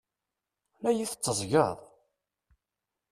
[0.81, 1.77] La yi-tetteggzeḍ?